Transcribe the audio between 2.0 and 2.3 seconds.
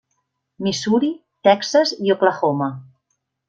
i